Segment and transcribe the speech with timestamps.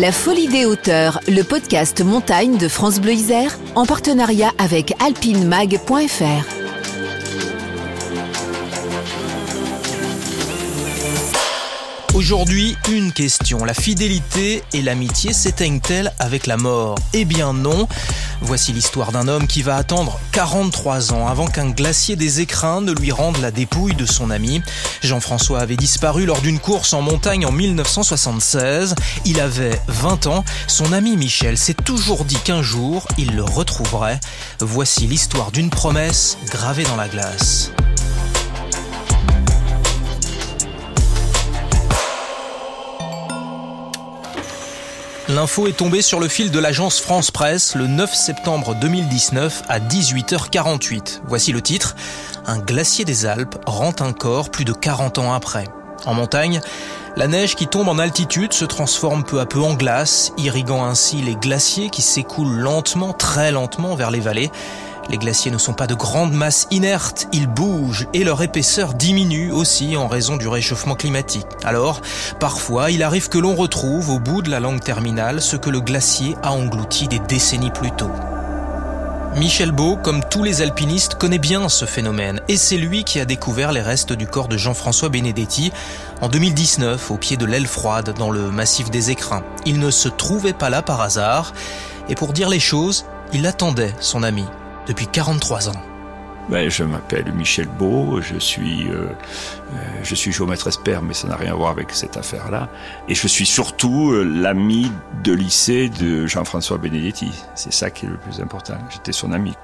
[0.00, 6.60] La Folie des hauteurs, le podcast montagne de France Bleu Isère, en partenariat avec alpinemag.fr.
[12.14, 13.62] Aujourd'hui, une question.
[13.62, 16.96] La fidélité et l'amitié s'éteignent-elles avec la mort?
[17.12, 17.86] Eh bien non.
[18.42, 22.92] Voici l'histoire d'un homme qui va attendre 43 ans avant qu'un glacier des écrins ne
[22.92, 24.62] lui rende la dépouille de son ami.
[25.02, 28.94] Jean-François avait disparu lors d'une course en montagne en 1976.
[29.26, 30.44] Il avait 20 ans.
[30.66, 34.20] Son ami Michel s'est toujours dit qu'un jour, il le retrouverait.
[34.60, 37.72] Voici l'histoire d'une promesse gravée dans la glace.
[45.34, 49.78] L'info est tombée sur le fil de l'agence France Presse le 9 septembre 2019 à
[49.78, 51.20] 18h48.
[51.24, 51.94] Voici le titre.
[52.46, 55.68] Un glacier des Alpes rend un corps plus de 40 ans après.
[56.04, 56.60] En montagne,
[57.14, 61.22] la neige qui tombe en altitude se transforme peu à peu en glace, irriguant ainsi
[61.22, 64.50] les glaciers qui s'écoulent lentement, très lentement vers les vallées.
[65.10, 69.50] Les glaciers ne sont pas de grandes masses inertes, ils bougent et leur épaisseur diminue
[69.50, 71.48] aussi en raison du réchauffement climatique.
[71.64, 72.00] Alors,
[72.38, 75.80] parfois, il arrive que l'on retrouve au bout de la langue terminale ce que le
[75.80, 78.10] glacier a englouti des décennies plus tôt.
[79.34, 83.24] Michel Beau, comme tous les alpinistes, connaît bien ce phénomène et c'est lui qui a
[83.24, 85.72] découvert les restes du corps de Jean-François Benedetti
[86.20, 89.42] en 2019 au pied de l'aile froide dans le massif des écrins.
[89.66, 91.52] Il ne se trouvait pas là par hasard
[92.08, 94.46] et pour dire les choses, il attendait son ami
[94.90, 95.82] depuis 43 ans.
[96.48, 99.06] Ben, je m'appelle Michel Beau, je suis, euh,
[99.72, 102.68] euh, je suis géomètre expert, mais ça n'a rien à voir avec cette affaire-là.
[103.08, 104.90] Et je suis surtout euh, l'ami
[105.22, 107.30] de lycée de Jean-François Benedetti.
[107.54, 108.74] C'est ça qui est le plus important.
[108.90, 109.54] J'étais son ami.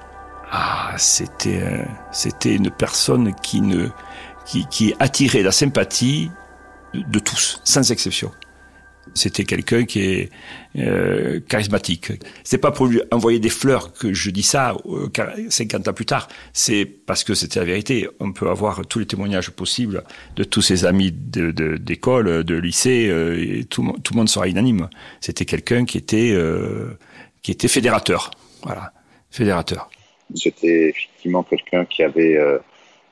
[0.49, 3.89] Ah, c'était, c'était une personne qui ne,
[4.45, 6.31] qui, qui attirait la sympathie
[6.93, 8.31] de tous, sans exception.
[9.13, 10.29] C'était quelqu'un qui est
[10.77, 12.11] euh, charismatique.
[12.43, 15.09] C'est pas pour lui envoyer des fleurs que je dis ça euh,
[15.49, 16.27] 50 ans plus tard.
[16.53, 18.07] C'est parce que c'était la vérité.
[18.19, 20.03] On peut avoir tous les témoignages possibles
[20.35, 24.47] de tous ses amis d'école, de, de, lycée, euh, et tout, tout, le monde sera
[24.47, 24.89] unanime.
[25.19, 26.97] C'était quelqu'un qui était euh,
[27.41, 28.31] qui était fédérateur.
[28.63, 28.91] Voilà,
[29.31, 29.89] fédérateur.
[30.35, 32.59] C'était effectivement quelqu'un qui avait euh,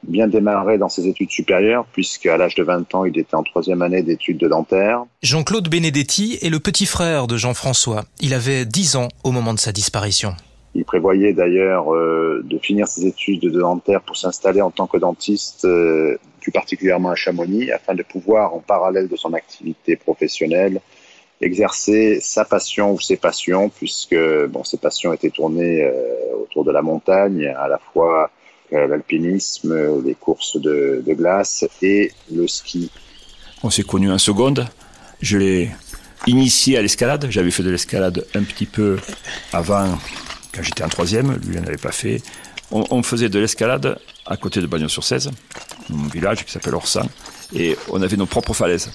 [0.07, 3.81] bien démarré dans ses études supérieures, puisqu'à l'âge de 20 ans, il était en troisième
[3.81, 5.03] année d'études de dentaire.
[5.21, 8.05] Jean-Claude Benedetti est le petit frère de Jean-François.
[8.21, 10.33] Il avait 10 ans au moment de sa disparition.
[10.75, 14.97] Il prévoyait d'ailleurs euh, de finir ses études de dentaire pour s'installer en tant que
[14.97, 20.81] dentiste, euh, plus particulièrement à Chamonix, afin de pouvoir, en parallèle de son activité professionnelle,
[21.39, 24.17] exercer sa passion ou ses passions, puisque
[24.49, 28.29] bon, ses passions étaient tournées euh, autour de la montagne, à la fois
[28.71, 32.89] l'alpinisme, les courses de, glace et le ski.
[33.63, 34.67] On s'est connus en seconde.
[35.21, 35.71] Je l'ai
[36.27, 37.27] initié à l'escalade.
[37.29, 38.97] J'avais fait de l'escalade un petit peu
[39.53, 39.97] avant,
[40.53, 41.33] quand j'étais en troisième.
[41.45, 42.21] Lui, il n'en avait pas fait.
[42.71, 45.29] On, faisait de l'escalade à côté de Bagnon-sur-Cèze,
[45.89, 47.07] mon village qui s'appelle Orsan,
[47.53, 48.91] et on avait nos propres falaises.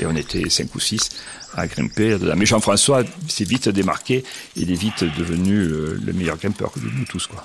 [0.00, 1.10] Et on était cinq ou six
[1.54, 4.24] à grimper Mais Jean-François s'est vite démarqué.
[4.54, 7.44] Il est vite devenu le meilleur grimpeur de nous tous, quoi.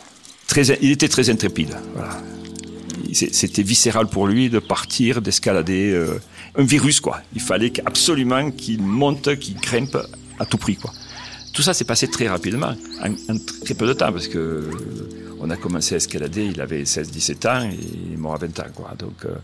[0.57, 1.75] Il était très intrépide.
[3.13, 6.19] C'était viscéral pour lui de partir, d'escalader euh,
[6.57, 7.21] un virus, quoi.
[7.33, 9.97] Il fallait absolument qu'il monte, qu'il grimpe
[10.39, 10.91] à tout prix, quoi.
[11.53, 14.71] Tout ça s'est passé très rapidement, en, très peu de temps, parce que euh,
[15.39, 18.59] on a commencé à escalader, il avait 16-17 ans et il est mort à 20
[18.59, 18.93] ans, quoi.
[18.99, 19.35] Donc, euh,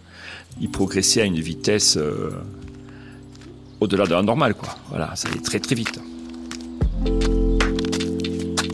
[0.60, 1.98] il progressait à une vitesse
[3.80, 4.78] au-delà de la normale, quoi.
[4.90, 6.00] Voilà, ça allait très très vite.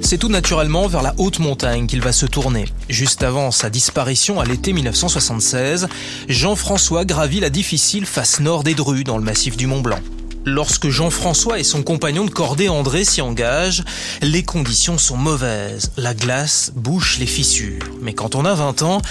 [0.07, 2.63] C'est tout naturellement vers la haute montagne qu'il va se tourner.
[2.88, 5.90] Juste avant sa disparition à l'été 1976,
[6.29, 10.00] Jean-François gravit la difficile face nord des Drues dans le massif du Mont Blanc.
[10.45, 13.84] Lorsque Jean-François et son compagnon de cordée André s'y engagent,
[14.22, 15.91] les conditions sont mauvaises.
[15.97, 17.83] La glace bouche les fissures.
[18.01, 19.01] Mais quand on a 20 ans,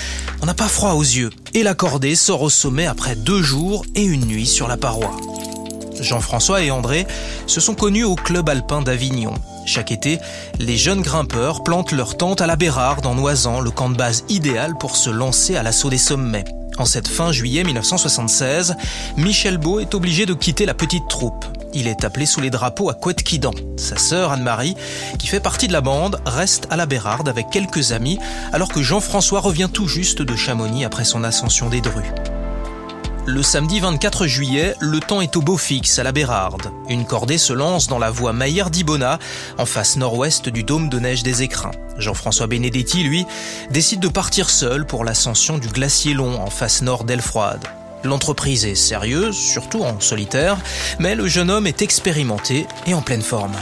[0.40, 1.28] on n'a pas froid aux yeux.
[1.52, 5.14] Et la cordée sort au sommet après deux jours et une nuit sur la paroi.
[6.00, 7.06] Jean-François et André
[7.46, 9.34] se sont connus au club alpin d'Avignon.
[9.66, 10.20] Chaque été,
[10.60, 14.24] les jeunes grimpeurs plantent leur tente à la Bérarde en Noisant, le camp de base
[14.28, 16.44] idéal pour se lancer à l'assaut des sommets.
[16.78, 18.76] En cette fin juillet 1976,
[19.16, 21.44] Michel Beau est obligé de quitter la petite troupe.
[21.74, 23.50] Il est appelé sous les drapeaux à Couette-Quidan.
[23.76, 24.76] Sa sœur Anne-Marie,
[25.18, 28.18] qui fait partie de la bande, reste à la Bérarde avec quelques amis,
[28.52, 32.14] alors que Jean-François revient tout juste de Chamonix après son ascension des Drues.
[33.28, 36.70] Le samedi 24 juillet, le temps est au beau fixe à la Bérarde.
[36.88, 39.18] Une cordée se lance dans la voie Maillère d'Ibona,
[39.58, 41.72] en face nord-ouest du dôme de neige des écrins.
[41.98, 43.26] Jean-François Benedetti, lui,
[43.70, 47.64] décide de partir seul pour l'ascension du glacier long en face nord d'Elfroide.
[48.04, 50.56] L'entreprise est sérieuse, surtout en solitaire,
[51.00, 53.56] mais le jeune homme est expérimenté et en pleine forme.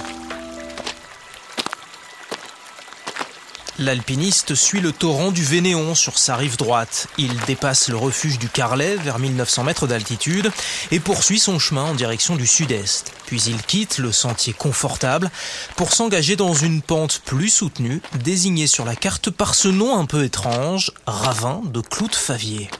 [3.80, 7.08] L'alpiniste suit le torrent du Vénéon sur sa rive droite.
[7.18, 10.52] Il dépasse le refuge du Carlet vers 1900 mètres d'altitude
[10.92, 13.12] et poursuit son chemin en direction du sud-est.
[13.26, 15.28] Puis il quitte le sentier confortable
[15.74, 20.04] pour s'engager dans une pente plus soutenue, désignée sur la carte par ce nom un
[20.04, 22.70] peu étrange, Ravin de Cloute-Favier.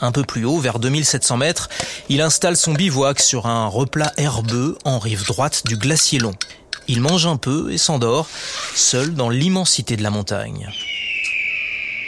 [0.00, 1.68] Un peu plus haut, vers 2700 mètres,
[2.08, 6.32] il installe son bivouac sur un replat herbeux en rive droite du glacier long.
[6.88, 8.28] Il mange un peu et s'endort,
[8.74, 10.68] seul dans l'immensité de la montagne.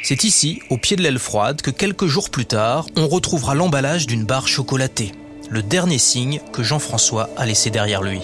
[0.04, 4.06] C'est ici, au pied de l'aile froide, que quelques jours plus tard, on retrouvera l'emballage
[4.06, 5.12] d'une barre chocolatée,
[5.48, 8.20] le dernier signe que Jean-François a laissé derrière lui.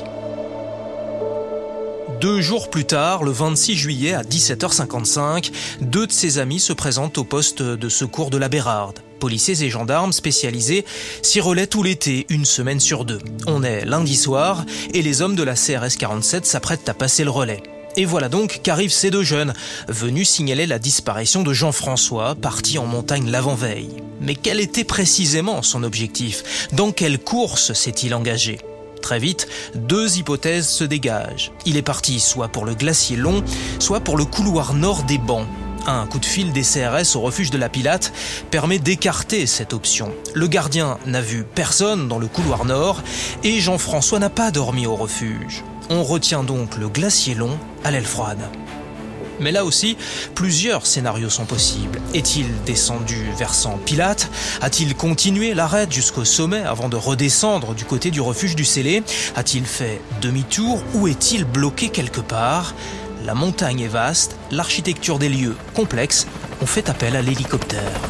[2.20, 7.16] Deux jours plus tard, le 26 juillet à 17h55, deux de ses amis se présentent
[7.18, 8.98] au poste de secours de la Bérarde.
[9.18, 10.84] Policiers et gendarmes spécialisés
[11.22, 13.20] s'y relaient tout l'été, une semaine sur deux.
[13.46, 17.30] On est lundi soir et les hommes de la CRS 47 s'apprêtent à passer le
[17.30, 17.62] relais.
[17.96, 19.54] Et voilà donc qu'arrivent ces deux jeunes,
[19.88, 23.90] venus signaler la disparition de Jean-François, parti en montagne l'avant-veille.
[24.20, 26.68] Mais quel était précisément son objectif?
[26.72, 28.58] Dans quelle course s'est-il engagé?
[29.02, 31.50] Très vite, deux hypothèses se dégagent.
[31.66, 33.42] Il est parti soit pour le glacier long,
[33.78, 35.46] soit pour le couloir nord des bancs.
[35.90, 38.12] Un coup de fil des CRS au refuge de la Pilate
[38.50, 40.12] permet d'écarter cette option.
[40.34, 43.02] Le gardien n'a vu personne dans le couloir nord
[43.42, 45.64] et Jean-François n'a pas dormi au refuge.
[45.88, 48.42] On retient donc le glacier long à l'aile froide.
[49.40, 49.96] Mais là aussi,
[50.34, 52.02] plusieurs scénarios sont possibles.
[52.12, 54.28] Est-il descendu versant Pilate?
[54.60, 59.02] A-t-il continué l'arrêt jusqu'au sommet avant de redescendre du côté du refuge du Célé?
[59.36, 62.74] A-t-il fait demi-tour ou est-il bloqué quelque part?
[63.24, 66.26] La montagne est vaste, l'architecture des lieux complexe,
[66.62, 68.00] on fait appel à l'hélicoptère.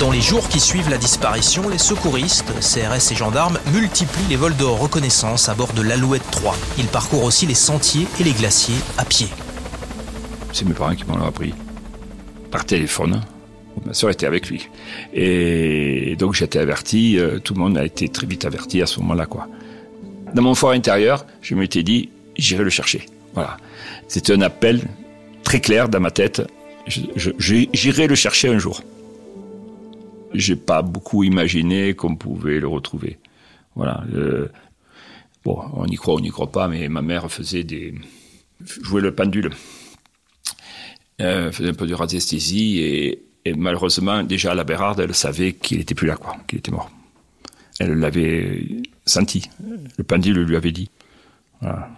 [0.00, 4.56] Dans les jours qui suivent la disparition, les secouristes, CRS et gendarmes multiplient les vols
[4.56, 6.54] de reconnaissance à bord de l'Alouette 3.
[6.78, 9.28] Ils parcourent aussi les sentiers et les glaciers à pied.
[10.52, 11.54] C'est mes parents qui m'en ont appris.
[12.50, 13.22] Par téléphone.
[13.86, 14.68] Ma soeur était avec lui.
[15.14, 19.00] Et donc j'étais averti, euh, tout le monde a été très vite averti à ce
[19.00, 19.26] moment-là.
[19.26, 19.48] quoi.
[20.34, 23.06] Dans mon fort intérieur, je m'étais dit, j'irai le chercher.
[23.34, 23.56] Voilà.
[24.08, 24.82] C'était un appel
[25.42, 26.42] très clair dans ma tête.
[26.86, 28.82] J'irai le chercher un jour.
[30.34, 33.18] J'ai pas beaucoup imaginé qu'on pouvait le retrouver.
[33.74, 34.04] Voilà.
[34.14, 34.48] Euh,
[35.44, 37.94] bon, on y croit, on n'y croit pas, mais ma mère faisait des,
[38.82, 39.50] jouait le pendule,
[41.20, 43.22] euh, faisait un peu de radiesthésie et,
[43.56, 46.90] malheureusement déjà à la Bérarde, elle savait qu'il était plus là, quoi, qu'il était mort.
[47.78, 48.66] Elle l'avait
[49.04, 49.48] senti.
[49.96, 50.90] Le pendule lui avait dit.
[51.60, 51.90] Voilà.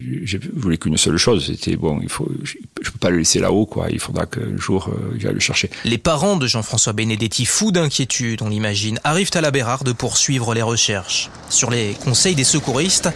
[0.00, 2.54] Je voulais qu'une seule chose, c'était bon, il faut, je,
[2.90, 3.88] peux pas le laisser là-haut, quoi.
[3.90, 5.68] Il faudra qu'un jour euh, j'aille le chercher.
[5.84, 10.54] Les parents de Jean-François Benedetti, fous d'inquiétude, on l'imagine, arrivent à la Bérarde pour suivre
[10.54, 11.28] les recherches.
[11.50, 13.10] Sur les conseils des secouristes,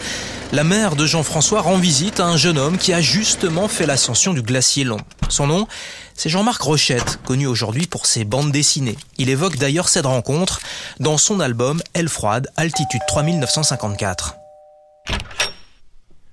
[0.51, 4.33] la mère de Jean-François rend visite à un jeune homme qui a justement fait l'ascension
[4.33, 4.99] du glacier long.
[5.29, 5.67] Son nom,
[6.13, 8.97] c'est Jean-Marc Rochette, connu aujourd'hui pour ses bandes dessinées.
[9.17, 10.61] Il évoque d'ailleurs cette rencontre
[10.99, 14.35] dans son album Elle froide, altitude 3954.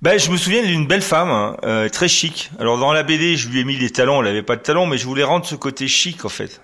[0.03, 2.51] Ben, je me souviens d'une belle femme, hein, euh, très chic.
[2.59, 4.85] Alors dans la BD, je lui ai mis des talons, elle avait pas de talons,
[4.85, 6.61] mais je voulais rendre ce côté chic en fait.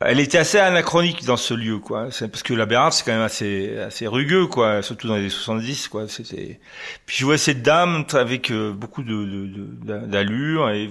[0.00, 2.08] Elle était assez anachronique dans ce lieu, quoi.
[2.18, 4.82] Parce que la Bérarde, c'est quand même assez, assez rugueux, quoi.
[4.82, 6.08] Surtout dans les années 70, quoi.
[6.08, 6.58] C'était.
[7.06, 9.46] Puis je vois cette dame avec euh, beaucoup de,
[10.06, 10.90] d'allure et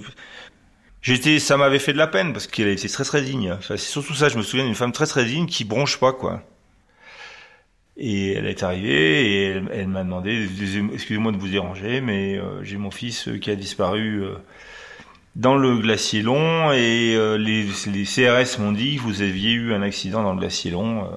[1.02, 3.58] j'étais, ça m'avait fait de la peine parce qu'elle était très très digne.
[3.60, 4.30] C'est surtout ça.
[4.30, 6.42] Je me souviens d'une femme très très digne qui bronche pas, quoi.
[8.02, 10.48] Et elle est arrivée et elle, m'a demandé,
[10.94, 14.36] excusez-moi de vous déranger, mais euh, j'ai mon fils euh, qui a disparu euh,
[15.36, 20.22] dans le glacier long et les, les, CRS m'ont dit vous aviez eu un accident
[20.22, 21.08] dans le glacier long.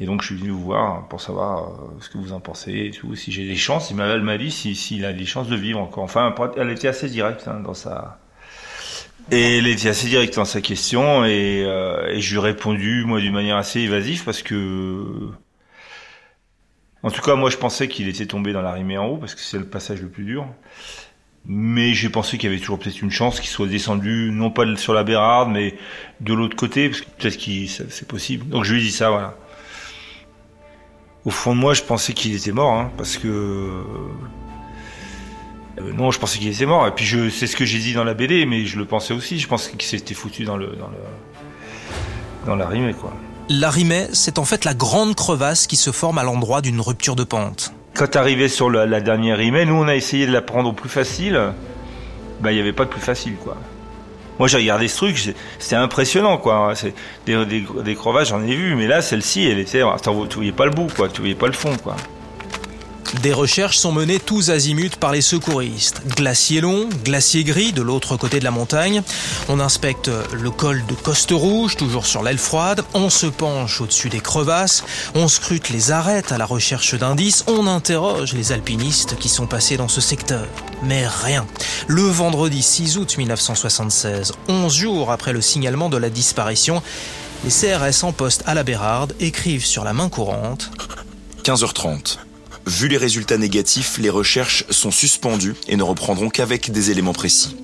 [0.00, 2.90] et donc je suis venu vous voir pour savoir ce que vous en pensez et
[2.90, 3.90] tout, si j'ai des chances.
[3.90, 6.04] Il m'a dit s'il si, a des chances de vivre encore.
[6.04, 8.18] Enfin, elle était assez directe hein, dans sa...
[9.30, 11.60] Et elle était assez directe dans sa question et,
[12.08, 15.30] et je lui ai répondu moi d'une manière assez évasive parce que
[17.02, 19.34] en tout cas, moi, je pensais qu'il était tombé dans la rimée en haut parce
[19.34, 20.46] que c'est le passage le plus dur.
[21.46, 24.64] Mais j'ai pensé qu'il y avait toujours peut-être une chance qu'il soit descendu, non pas
[24.76, 25.76] sur la Bérarde, mais
[26.20, 28.48] de l'autre côté, parce que peut-être que c'est possible.
[28.48, 29.36] Donc je lui ai dit ça, voilà.
[31.24, 33.82] Au fond de moi, je pensais qu'il était mort, hein, parce que euh,
[35.94, 36.86] non, je pensais qu'il était mort.
[36.86, 39.38] Et puis c'est ce que j'ai dit dans la BD, mais je le pensais aussi.
[39.38, 40.98] Je pensais qu'il s'était foutu dans le, dans le,
[42.46, 42.56] dans
[42.94, 43.14] quoi.
[43.50, 47.24] L'Arimé, c'est en fait la grande crevasse qui se forme à l'endroit d'une rupture de
[47.24, 47.72] pente.
[47.94, 50.90] Quand arrivé sur la, dernière rimée, nous on a essayé de la prendre au plus
[50.90, 51.40] facile.
[52.40, 53.56] Bah il n'y avait pas de plus facile quoi.
[54.38, 56.72] Moi, j'ai regardé ce truc, c'était impressionnant, quoi.
[56.76, 56.94] C'est
[57.26, 59.82] des, des, crevasses, j'en ai vu, mais là, celle-ci, elle était,
[60.28, 61.08] tu voyais pas le bout, quoi.
[61.08, 61.96] Tu voyais pas le fond, quoi.
[63.22, 66.02] Des recherches sont menées tous azimuts par les secouristes.
[66.16, 69.02] Glacier long, glacier gris de l'autre côté de la montagne.
[69.48, 72.84] On inspecte le col de Coste Rouge, toujours sur l'aile froide.
[72.92, 74.84] On se penche au-dessus des crevasses.
[75.14, 77.44] On scrute les arêtes à la recherche d'indices.
[77.46, 80.46] On interroge les alpinistes qui sont passés dans ce secteur.
[80.82, 81.46] Mais rien.
[81.86, 86.82] Le vendredi 6 août 1976, 11 jours après le signalement de la disparition,
[87.44, 90.70] les CRS en poste à la Bérarde écrivent sur la main courante
[91.44, 92.18] 15h30.
[92.68, 97.56] Vu les résultats négatifs, les recherches sont suspendues et ne reprendront qu'avec des éléments précis.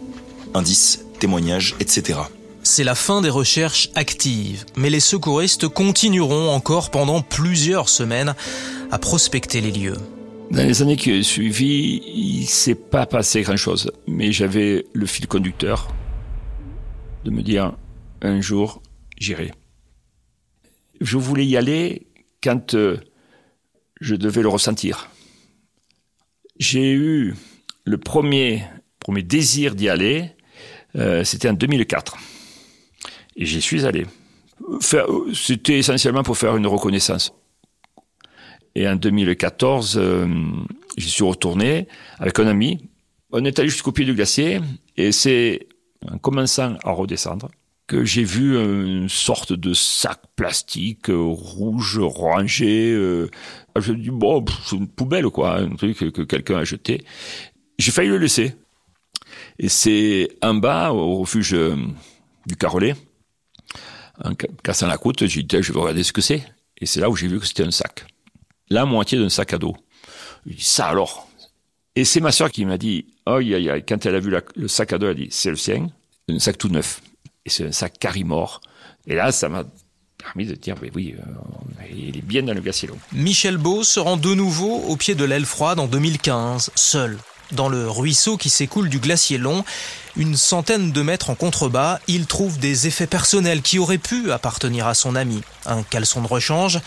[0.54, 2.20] Indices, témoignages, etc.
[2.62, 8.34] C'est la fin des recherches actives, mais les secouristes continueront encore pendant plusieurs semaines
[8.90, 9.98] à prospecter les lieux.
[10.50, 15.26] Dans les années qui ont suivi, il s'est pas passé grand-chose, mais j'avais le fil
[15.26, 15.94] conducteur
[17.26, 17.76] de me dire
[18.22, 18.80] un jour
[19.18, 19.52] j'irai.
[21.02, 22.06] Je voulais y aller
[22.42, 22.96] quand euh,
[24.04, 25.08] je devais le ressentir.
[26.58, 27.34] J'ai eu
[27.84, 28.62] le premier,
[29.08, 30.30] désir d'y aller,
[30.96, 32.16] euh, c'était en 2004.
[33.36, 34.06] Et j'y suis allé.
[35.32, 37.34] C'était essentiellement pour faire une reconnaissance.
[38.74, 40.26] Et en 2014, euh,
[40.98, 42.90] j'y suis retourné avec un ami.
[43.30, 44.60] On est allé jusqu'au pied du glacier
[44.98, 45.66] et c'est
[46.10, 47.50] en commençant à redescendre
[47.86, 52.92] que j'ai vu une sorte de sac plastique euh, rouge rangé.
[52.92, 53.30] Euh,
[53.76, 57.04] je me dis bon, c'est une poubelle quoi, un truc que, quelqu'un a jeté.
[57.78, 58.54] J'ai failli le laisser.
[59.58, 61.76] Et c'est en bas, au refuge euh,
[62.46, 62.94] du Carolais,
[64.22, 66.44] en cassant la côte, j'ai dit je vais regarder ce que c'est.
[66.78, 68.06] Et c'est là où j'ai vu que c'était un sac.
[68.70, 69.76] La moitié d'un sac à dos.
[70.46, 71.28] Je dis ça alors.
[71.96, 73.38] Et c'est ma sœur qui m'a dit, oh,
[73.86, 75.86] quand elle a vu le sac à dos, elle a dit, c'est le sien,
[76.28, 77.00] un sac tout neuf
[77.44, 78.60] et c'est un sac carimore.
[79.06, 79.64] Et là, ça m'a
[80.18, 82.98] permis de dire, mais oui, euh, il est bien dans le glacier long.
[83.12, 87.18] Michel Beau se rend de nouveau au pied de l'aile froide en 2015, seul.
[87.52, 89.64] Dans le ruisseau qui s'écoule du glacier long,
[90.16, 94.86] une centaine de mètres en contrebas, il trouve des effets personnels qui auraient pu appartenir
[94.86, 95.42] à son ami.
[95.66, 96.80] Un caleçon de rechange,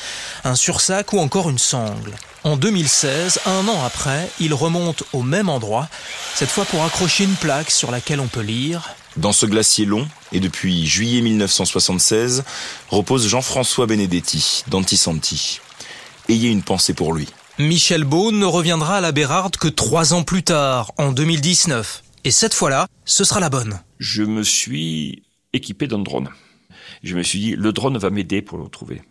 [0.43, 2.15] un sursac ou encore une sangle.
[2.43, 5.87] En 2016, un an après, il remonte au même endroit,
[6.33, 10.07] cette fois pour accrocher une plaque sur laquelle on peut lire dans ce glacier long,
[10.31, 12.43] et depuis juillet 1976,
[12.89, 15.59] repose Jean-François Benedetti, d'Antisanti.
[16.29, 17.27] Ayez une pensée pour lui.
[17.59, 22.03] Michel Beau ne reviendra à la Bérarde que trois ans plus tard, en 2019.
[22.23, 23.79] Et cette fois-là, ce sera la bonne.
[23.99, 26.29] Je me suis équipé d'un drone.
[27.03, 29.01] Je me suis dit, le drone va m'aider pour le retrouver.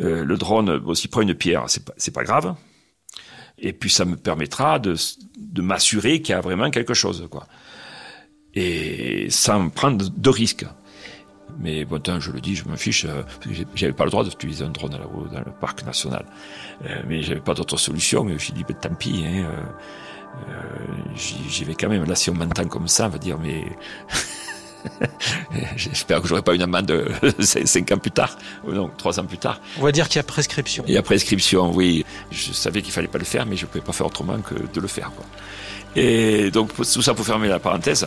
[0.00, 2.54] Euh, le drone, bon, s'il prend une pierre, c'est pas, pas grave.
[3.58, 4.96] Et puis ça me permettra de,
[5.36, 7.46] de m'assurer qu'il y a vraiment quelque chose, quoi
[8.58, 10.66] et sans prendre de risques.
[11.60, 13.04] Mais bon, je le dis, je m'en fiche.
[13.04, 13.22] Euh,
[13.74, 16.24] j'avais pas le droit d'utiliser un drone dans le parc national,
[16.84, 18.24] euh, mais j'avais pas d'autre solution.
[18.24, 19.24] Mais je dit, ben, tant pis.
[19.26, 19.46] Hein,
[20.48, 20.54] euh,
[21.16, 22.04] J'y vais quand même.
[22.04, 23.64] Là, si on m'entend comme ça, on va dire, mais
[25.76, 27.08] J'espère que j'aurai pas une amende
[27.40, 29.60] cinq ans plus tard, ou non, trois ans plus tard.
[29.78, 30.84] On va dire qu'il y a prescription.
[30.86, 32.04] Il y a prescription, oui.
[32.30, 34.80] Je savais qu'il fallait pas le faire, mais je pouvais pas faire autrement que de
[34.80, 35.10] le faire.
[35.16, 35.26] Quoi.
[35.96, 38.06] Et donc tout ça pour fermer la parenthèse.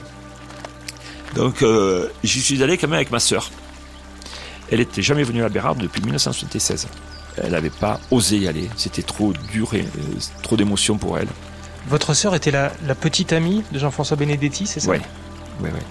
[1.35, 3.50] Donc euh, j'y suis allé quand même avec ma sœur.
[4.71, 6.88] Elle n'était jamais venue à la Bérarde depuis 1976.
[7.38, 8.69] Elle n'avait pas osé y aller.
[8.75, 11.27] C'était trop dur et euh, trop d'émotions pour elle.
[11.88, 14.91] Votre sœur était la, petite amie de Jean-François Benedetti, c'est ça?
[14.91, 14.97] Oui,
[15.61, 15.81] oui, oui.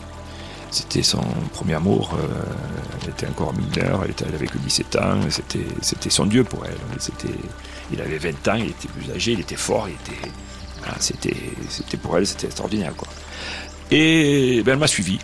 [0.71, 2.15] C'était son premier amour.
[2.15, 2.27] Euh,
[3.03, 5.21] elle était encore mineure, elle, avait que 17 ans.
[5.29, 6.77] C'était, c'était son Dieu pour elle.
[6.99, 7.35] C'était,
[7.93, 10.31] il avait 20 ans, il était plus âgé, il était fort, il était,
[11.01, 11.37] c'était,
[11.69, 12.95] c'était pour elle, c'était extraordinaire.
[12.97, 13.09] Quoi.
[13.91, 15.19] Et ben, elle m'a suivi.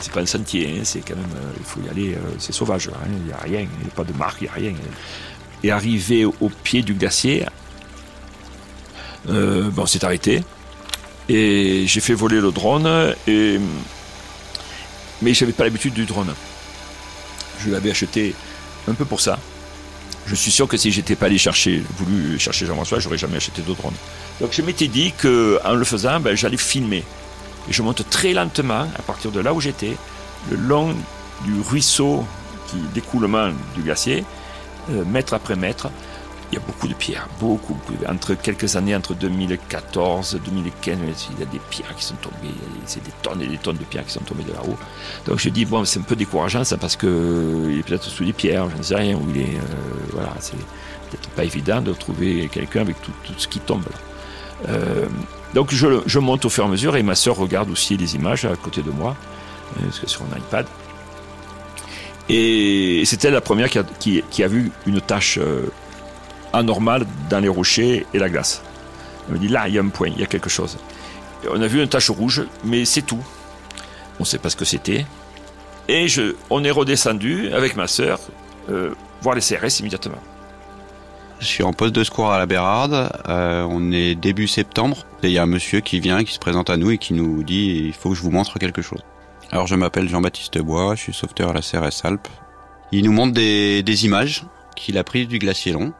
[0.00, 2.52] C'est pas un sentier, hein, c'est quand même, euh, il faut y aller, euh, c'est
[2.52, 4.52] sauvage, hein, il n'y a rien, il n'y a pas de marque, il n'y a
[4.52, 4.74] rien.
[5.62, 7.46] Et arrivé au pied du glacier,
[9.28, 10.42] euh, on s'est arrêté
[11.28, 13.14] et j'ai fait voler le drone,
[15.22, 16.34] mais je n'avais pas l'habitude du drone.
[17.60, 18.34] Je l'avais acheté
[18.86, 19.38] un peu pour ça.
[20.26, 23.62] Je suis sûr que si j'étais pas allé chercher, voulu chercher Jean-François, j'aurais jamais acheté
[23.62, 23.94] de drone.
[24.40, 27.02] Donc je m'étais dit qu'en le faisant, ben, j'allais filmer.
[27.68, 29.96] Et je monte très lentement, à partir de là où j'étais,
[30.50, 30.94] le long
[31.44, 32.24] du ruisseau
[32.68, 34.24] qui d'écoulement du glacier,
[34.90, 35.90] euh, mètre après mètre.
[36.52, 37.76] Il y a beaucoup de pierres, beaucoup,
[38.08, 40.98] Entre quelques années, entre 2014 et 2015,
[41.32, 42.54] il y a des pierres qui sont tombées.
[42.84, 44.76] C'est des tonnes et des tonnes de pierres qui sont tombées de là-haut.
[45.26, 47.08] Donc je dis, bon, c'est un peu décourageant ça parce qu'il
[47.76, 49.56] est peut-être sous des pierres, je ne sais rien où il est.
[49.56, 50.56] Euh, voilà, c'est
[51.10, 54.68] peut-être pas évident de trouver quelqu'un avec tout, ce qui tombe là.
[54.68, 55.06] Euh,
[55.54, 58.44] Donc je, monte au fur et à mesure et ma sœur regarde aussi les images
[58.44, 59.16] à côté de moi,
[60.00, 60.66] que sur un iPad.
[62.28, 65.38] Et c'était la première qui a, vu une tache
[66.52, 68.62] anormale dans les rochers et la glace.
[69.28, 70.78] Elle me dit là, il y a un point, il y a quelque chose.
[71.50, 73.22] On a vu une tache rouge, mais c'est tout.
[74.18, 75.06] On ne sait pas ce que c'était.
[75.88, 76.06] Et
[76.50, 78.18] on est redescendu avec ma sœur
[78.70, 80.18] euh, voir les CRS immédiatement.
[81.38, 83.10] Je suis en poste de secours à la Bérarde.
[83.28, 85.06] Euh, on est début septembre.
[85.22, 87.12] Et il y a un monsieur qui vient, qui se présente à nous et qui
[87.12, 89.00] nous dit il faut que je vous montre quelque chose.
[89.52, 92.28] Alors je m'appelle Jean-Baptiste Bois, je suis sauveteur à la CRS Alpes.
[92.90, 94.44] Il nous montre des, des images
[94.76, 95.92] qu'il a prises du glacier long.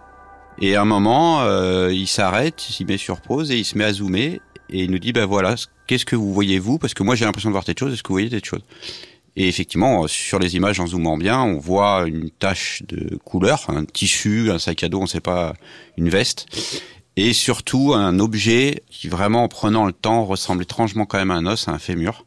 [0.60, 3.76] Et à un moment, euh, il s'arrête, il s'y met sur pause et il se
[3.76, 4.40] met à zoomer
[4.70, 5.54] et il nous dit ben voilà,
[5.86, 6.78] qu'est-ce que vous voyez vous?
[6.78, 7.92] Parce que moi j'ai l'impression de voir telle chose.
[7.92, 8.62] Est-ce que vous voyez telle chose?
[9.36, 13.84] Et effectivement, sur les images en zoomant bien, on voit une tache de couleur, un
[13.84, 15.52] tissu, un sac à dos, on ne sait pas,
[15.98, 16.46] une veste,
[17.16, 21.34] et surtout un objet qui vraiment en prenant le temps ressemble étrangement quand même à
[21.34, 22.24] un os, à un fémur.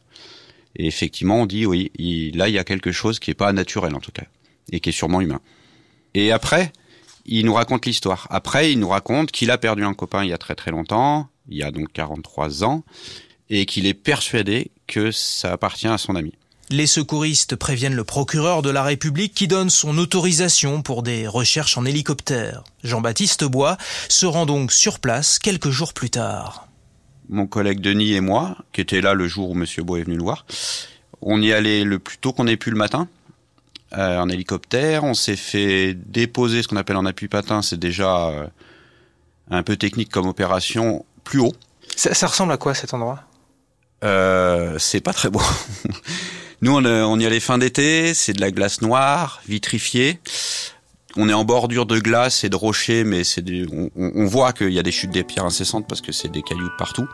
[0.76, 1.90] Et effectivement, on dit oui,
[2.34, 4.26] là il y a quelque chose qui est pas naturel en tout cas,
[4.70, 5.40] et qui est sûrement humain.
[6.14, 6.72] Et après,
[7.26, 8.28] il nous raconte l'histoire.
[8.30, 11.28] Après, il nous raconte qu'il a perdu un copain il y a très très longtemps,
[11.48, 12.84] il y a donc 43 ans,
[13.48, 16.34] et qu'il est persuadé que ça appartient à son ami.
[16.72, 21.76] Les secouristes préviennent le procureur de la République qui donne son autorisation pour des recherches
[21.76, 22.62] en hélicoptère.
[22.84, 23.76] Jean-Baptiste Bois
[24.08, 26.68] se rend donc sur place quelques jours plus tard.
[27.28, 29.66] Mon collègue Denis et moi, qui étaient là le jour où M.
[29.78, 30.46] Bois est venu le voir,
[31.22, 33.08] on y allait le plus tôt qu'on ait pu le matin,
[33.98, 35.02] euh, en hélicoptère.
[35.02, 37.62] On s'est fait déposer ce qu'on appelle en appui patin.
[37.62, 38.46] C'est déjà euh,
[39.50, 41.54] un peu technique comme opération plus haut.
[41.96, 43.24] Ça, ça ressemble à quoi cet endroit?
[44.04, 45.42] Euh, C'est pas très beau.
[46.62, 48.14] Nous, on, on, y allait fin d'été.
[48.14, 50.20] C'est de la glace noire, vitrifiée.
[51.16, 54.70] On est en bordure de glace et de rochers, mais c'est on, on, voit qu'il
[54.70, 57.08] y a des chutes des pierres incessantes parce que c'est des cailloux partout.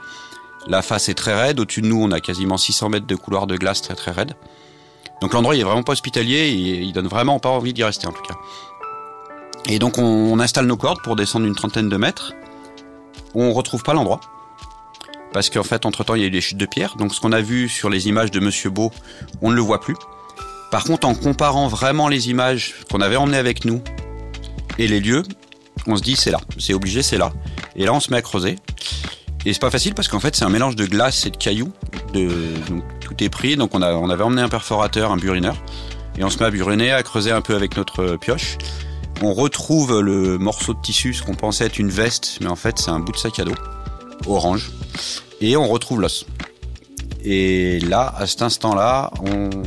[0.69, 1.61] La face est très raide.
[1.61, 4.35] Au-dessus de nous, on a quasiment 600 mètres de couloir de glace très très raide.
[5.21, 8.07] Donc l'endroit il est vraiment pas hospitalier, et il donne vraiment pas envie d'y rester
[8.07, 8.35] en tout cas.
[9.69, 12.35] Et donc on, installe nos cordes pour descendre une trentaine de mètres.
[13.35, 14.21] On retrouve pas l'endroit.
[15.33, 16.97] Parce qu'en fait, entre temps, il y a eu des chutes de pierre.
[16.97, 18.91] Donc ce qu'on a vu sur les images de Monsieur Beau,
[19.43, 19.97] on ne le voit plus.
[20.71, 23.83] Par contre, en comparant vraiment les images qu'on avait emmenées avec nous
[24.79, 25.23] et les lieux,
[25.87, 27.33] on se dit c'est là, c'est obligé, c'est là.
[27.77, 28.57] Et là, on se met à creuser.
[29.45, 31.73] Et c'est pas facile parce qu'en fait, c'est un mélange de glace et de cailloux.
[32.13, 33.57] Donc, tout est pris.
[33.57, 35.57] Donc, on, on avait emmené un perforateur, un burineur.
[36.19, 38.59] Et on se met à buriner, à creuser un peu avec notre pioche.
[39.23, 42.79] On retrouve le morceau de tissu, ce qu'on pensait être une veste, mais en fait,
[42.79, 43.55] c'est un bout de sac à dos,
[44.27, 44.73] orange.
[45.41, 46.27] Et on retrouve l'os.
[47.29, 49.11] Et là, à cet instant-là,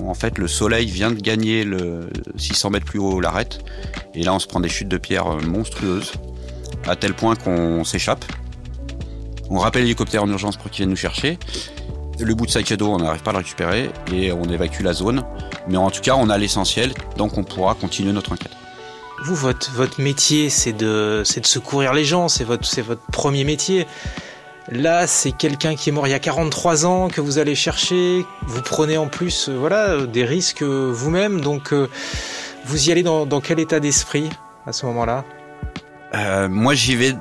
[0.05, 3.59] en fait, le soleil vient de gagner le 600 mètres plus haut l'arête.
[4.15, 6.13] Et là, on se prend des chutes de pierre monstrueuses,
[6.87, 8.23] à tel point qu'on s'échappe.
[9.49, 11.37] On rappelle l'hélicoptère en urgence pour qu'il vienne nous chercher.
[12.17, 14.81] Le bout de sac à dos, on n'arrive pas à le récupérer et on évacue
[14.81, 15.23] la zone.
[15.67, 18.51] Mais en tout cas, on a l'essentiel, donc on pourra continuer notre enquête.
[19.25, 23.85] Vous, votre, métier, c'est de, de secourir les gens, c'est votre, votre premier métier.
[24.71, 28.25] Là, c'est quelqu'un qui est mort il y a 43 ans que vous allez chercher.
[28.43, 31.41] Vous prenez en plus, euh, voilà, des risques euh, vous-même.
[31.41, 31.89] Donc, euh,
[32.65, 34.29] vous y allez dans, dans quel état d'esprit
[34.67, 35.25] à ce moment-là?
[36.13, 37.15] Euh, Moi, j'y vais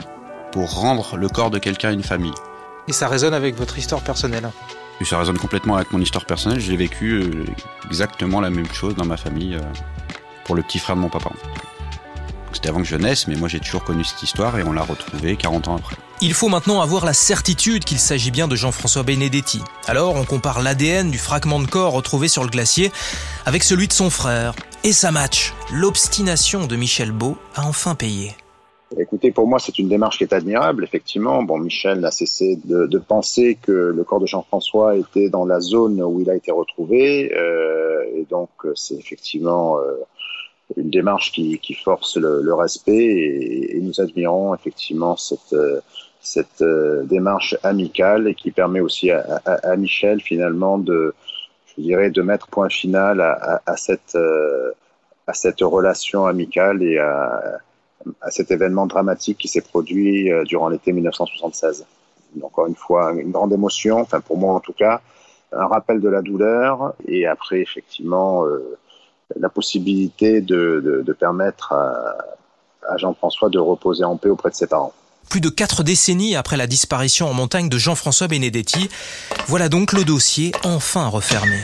[0.52, 2.34] pour rendre le corps de quelqu'un à une famille.
[2.86, 4.50] Et ça résonne avec votre histoire personnelle
[5.00, 6.60] Et ça résonne complètement avec mon histoire personnelle.
[6.60, 7.44] J'ai vécu euh,
[7.86, 9.60] exactement la même chose dans ma famille euh,
[10.44, 11.30] pour le petit frère de mon papa.
[12.58, 14.82] C'était avant que je naisse, mais moi j'ai toujours connu cette histoire et on l'a
[14.82, 15.94] retrouvée 40 ans après.
[16.20, 19.62] Il faut maintenant avoir la certitude qu'il s'agit bien de Jean-François Benedetti.
[19.86, 22.90] Alors on compare l'ADN du fragment de corps retrouvé sur le glacier
[23.46, 24.56] avec celui de son frère.
[24.82, 25.54] Et ça match.
[25.72, 28.34] L'obstination de Michel Beau a enfin payé.
[28.98, 31.44] Écoutez, pour moi, c'est une démarche qui est admirable, effectivement.
[31.44, 35.60] Bon, Michel n'a cessé de, de, penser que le corps de Jean-François était dans la
[35.60, 39.92] zone où il a été retrouvé, euh, et donc c'est effectivement euh,
[40.76, 45.54] une démarche qui, qui force le, le respect, et, et, nous admirons effectivement cette,
[46.20, 51.14] cette euh, démarche amicale et qui permet aussi à, à, à, Michel finalement de,
[51.66, 54.72] je dirais, de mettre point final à, à cette euh,
[55.26, 60.92] à cette relation amicale et à cet événement dramatique qui s'est produit euh, durant l'été
[60.92, 61.84] 1976.
[62.42, 65.02] Encore une fois, une grande émotion, enfin pour moi en tout cas,
[65.52, 68.78] un rappel de la douleur et après effectivement euh,
[69.36, 72.16] la possibilité de, de, de permettre à,
[72.88, 74.92] à Jean-François de reposer en paix auprès de ses parents.
[75.28, 78.88] Plus de quatre décennies après la disparition en montagne de Jean-François Benedetti,
[79.46, 81.58] voilà donc le dossier enfin refermé.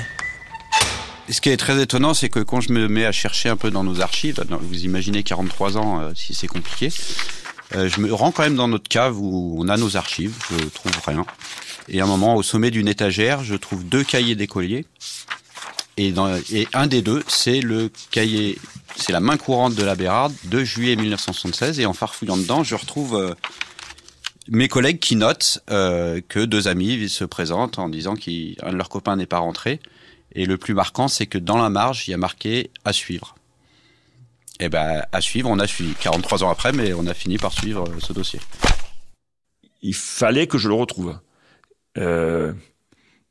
[1.30, 3.70] Ce qui est très étonnant, c'est que quand je me mets à chercher un peu
[3.70, 6.90] dans nos archives, vous imaginez 43 ans, euh, si c'est compliqué,
[7.74, 10.68] Euh, je me rends quand même dans notre cave où on a nos archives, je
[10.68, 11.24] trouve rien.
[11.88, 14.84] Et à un moment, au sommet d'une étagère, je trouve deux cahiers d'écoliers.
[15.96, 18.58] Et, dans, et un des deux, c'est le cahier,
[18.96, 21.78] c'est la main courante de la Bérarde de juillet 1976.
[21.78, 23.34] Et en farfouillant dedans, je retrouve euh,
[24.48, 28.88] mes collègues qui notent euh, que deux amis se présentent en disant qu'un de leurs
[28.88, 29.80] copains n'est pas rentré.
[30.32, 33.36] Et le plus marquant, c'est que dans la marge, il y a marqué à suivre.
[34.60, 35.94] Et ben, à suivre, on a suivi.
[35.94, 38.40] 43 ans après, mais on a fini par suivre euh, ce dossier.
[39.82, 41.18] Il fallait que je le retrouve.
[41.98, 42.52] Euh...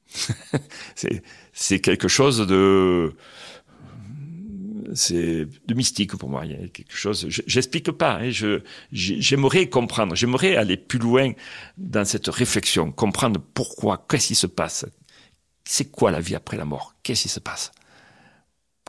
[0.95, 3.15] c'est quelque chose de
[4.95, 6.45] c'est de mystique pour moi.
[6.45, 7.27] Il y a quelque chose.
[7.29, 8.19] J'explique pas.
[8.19, 8.61] Hein, je
[8.91, 10.15] j'aimerais comprendre.
[10.15, 11.31] J'aimerais aller plus loin
[11.77, 14.85] dans cette réflexion, comprendre pourquoi, qu'est-ce qui se passe,
[15.63, 17.71] c'est quoi la vie après la mort, qu'est-ce qui se passe,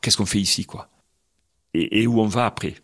[0.03, 0.89] qu'est-ce qu'on fait ici, quoi,
[1.73, 2.75] et, et, où on va après.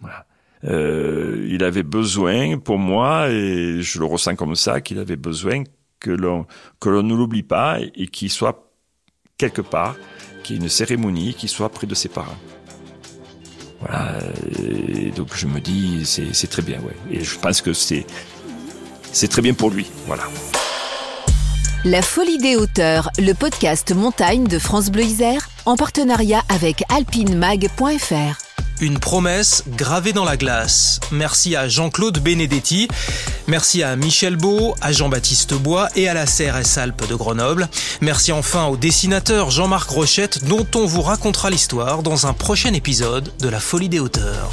[0.00, 0.26] Voilà.
[0.64, 5.64] Euh, il avait besoin, pour moi, et je le ressens comme ça, qu'il avait besoin
[6.00, 6.46] que l'on
[6.80, 8.63] que l'on ne l'oublie pas et qu'il soit
[9.38, 9.96] quelque part,
[10.42, 12.38] qu'il y ait une cérémonie, qu'il soit près de ses parents.
[13.80, 14.18] Voilà.
[14.62, 16.96] Et donc je me dis, c'est très bien, ouais.
[17.10, 18.06] Et je pense que c'est
[19.12, 19.90] c'est très bien pour lui.
[20.06, 20.24] Voilà.
[21.84, 28.43] La Folie des hauteurs, le podcast montagne de France Bleu Isère, en partenariat avec alpinemag.fr.
[28.80, 30.98] Une promesse gravée dans la glace.
[31.12, 32.88] Merci à Jean-Claude Benedetti,
[33.46, 37.68] merci à Michel Beau, à Jean-Baptiste Bois et à la CRS Alpes de Grenoble.
[38.00, 43.32] Merci enfin au dessinateur Jean-Marc Rochette dont on vous racontera l'histoire dans un prochain épisode
[43.38, 44.50] de La Folie des hauteurs.